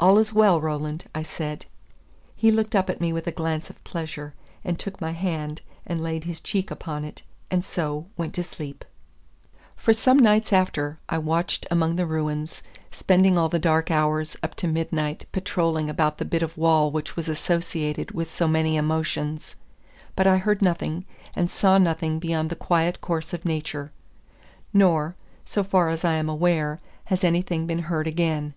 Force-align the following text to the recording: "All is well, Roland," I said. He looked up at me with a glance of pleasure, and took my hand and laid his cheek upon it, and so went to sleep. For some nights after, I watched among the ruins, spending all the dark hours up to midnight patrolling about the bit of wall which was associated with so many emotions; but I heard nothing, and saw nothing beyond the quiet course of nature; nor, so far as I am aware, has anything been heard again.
"All 0.00 0.16
is 0.16 0.32
well, 0.32 0.58
Roland," 0.62 1.04
I 1.14 1.22
said. 1.22 1.66
He 2.34 2.50
looked 2.50 2.74
up 2.74 2.88
at 2.88 3.02
me 3.02 3.12
with 3.12 3.26
a 3.26 3.30
glance 3.30 3.68
of 3.68 3.84
pleasure, 3.84 4.32
and 4.64 4.78
took 4.78 4.98
my 4.98 5.10
hand 5.10 5.60
and 5.86 6.02
laid 6.02 6.24
his 6.24 6.40
cheek 6.40 6.70
upon 6.70 7.04
it, 7.04 7.20
and 7.50 7.62
so 7.62 8.06
went 8.16 8.32
to 8.36 8.42
sleep. 8.42 8.82
For 9.76 9.92
some 9.92 10.18
nights 10.20 10.54
after, 10.54 11.00
I 11.10 11.18
watched 11.18 11.66
among 11.70 11.96
the 11.96 12.06
ruins, 12.06 12.62
spending 12.90 13.36
all 13.36 13.50
the 13.50 13.58
dark 13.58 13.90
hours 13.90 14.38
up 14.42 14.54
to 14.54 14.66
midnight 14.68 15.26
patrolling 15.32 15.90
about 15.90 16.16
the 16.16 16.24
bit 16.24 16.42
of 16.42 16.56
wall 16.56 16.90
which 16.90 17.14
was 17.14 17.28
associated 17.28 18.12
with 18.12 18.30
so 18.30 18.48
many 18.48 18.76
emotions; 18.76 19.54
but 20.16 20.26
I 20.26 20.38
heard 20.38 20.62
nothing, 20.62 21.04
and 21.36 21.50
saw 21.50 21.76
nothing 21.76 22.18
beyond 22.18 22.48
the 22.48 22.56
quiet 22.56 23.02
course 23.02 23.34
of 23.34 23.44
nature; 23.44 23.92
nor, 24.72 25.14
so 25.44 25.62
far 25.62 25.90
as 25.90 26.06
I 26.06 26.14
am 26.14 26.30
aware, 26.30 26.80
has 27.12 27.22
anything 27.22 27.66
been 27.66 27.80
heard 27.80 28.06
again. 28.06 28.54